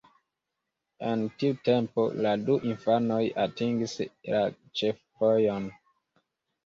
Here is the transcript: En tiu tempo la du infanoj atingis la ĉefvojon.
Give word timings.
En 1.09 1.19
tiu 1.43 1.57
tempo 1.67 2.05
la 2.27 2.33
du 2.47 2.55
infanoj 2.71 3.21
atingis 3.47 3.95
la 4.33 4.43
ĉefvojon. 4.83 5.69